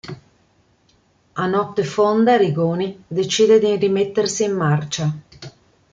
[1.35, 5.13] A notte fonda Rigoni decide di rimettersi in marcia.